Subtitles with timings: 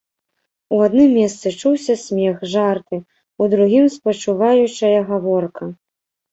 [0.77, 2.97] У адным месцы чуўся смех, жарты,
[3.45, 5.73] у другім спачуваючая гаворка.